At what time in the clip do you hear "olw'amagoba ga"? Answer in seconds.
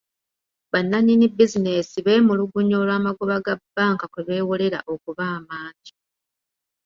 2.81-3.53